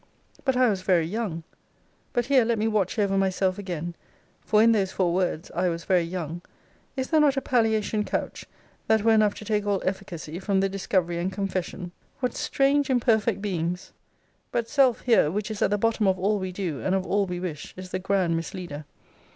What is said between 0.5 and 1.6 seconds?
I was very young.